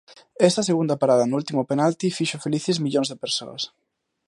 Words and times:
Esa 0.49 0.67
segunda 0.69 0.99
parada 1.01 1.25
no 1.29 1.37
último 1.41 1.61
penalti 1.71 2.15
fixo 2.17 2.37
felices 2.45 2.81
millóns 2.85 3.09
de 3.09 3.19
persoas. 3.23 3.61